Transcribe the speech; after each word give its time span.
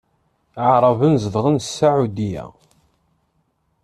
Aɛṛaben 0.63 1.13
zedɣen 1.23 1.57
Saɛudya. 1.63 2.43